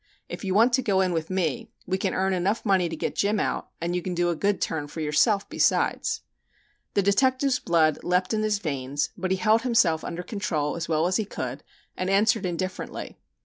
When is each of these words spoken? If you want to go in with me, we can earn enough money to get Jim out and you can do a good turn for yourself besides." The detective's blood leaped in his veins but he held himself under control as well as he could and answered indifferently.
If 0.27 0.43
you 0.43 0.55
want 0.55 0.73
to 0.73 0.81
go 0.81 0.99
in 1.01 1.13
with 1.13 1.29
me, 1.29 1.69
we 1.85 1.99
can 1.99 2.15
earn 2.15 2.33
enough 2.33 2.65
money 2.65 2.89
to 2.89 2.95
get 2.95 3.13
Jim 3.15 3.39
out 3.39 3.69
and 3.79 3.95
you 3.95 4.01
can 4.01 4.15
do 4.15 4.29
a 4.31 4.35
good 4.35 4.59
turn 4.59 4.87
for 4.87 4.99
yourself 4.99 5.47
besides." 5.47 6.21
The 6.95 7.03
detective's 7.03 7.59
blood 7.59 8.03
leaped 8.03 8.33
in 8.33 8.41
his 8.41 8.57
veins 8.57 9.11
but 9.15 9.29
he 9.29 9.37
held 9.37 9.61
himself 9.61 10.03
under 10.03 10.23
control 10.23 10.75
as 10.75 10.89
well 10.89 11.05
as 11.05 11.17
he 11.17 11.25
could 11.25 11.61
and 11.95 12.09
answered 12.09 12.47
indifferently. 12.47 13.19